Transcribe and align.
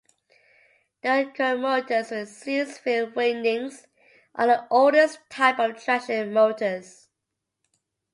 Direct-current 1.03 1.61
motors 1.61 2.09
with 2.09 2.27
series 2.27 2.79
field 2.79 3.13
windings 3.15 3.85
are 4.33 4.47
the 4.47 4.67
oldest 4.71 5.19
type 5.29 5.59
of 5.59 5.77
traction 5.79 6.33
motors. 6.33 7.09